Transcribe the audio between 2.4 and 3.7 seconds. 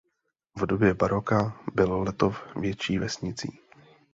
větší vesnicí.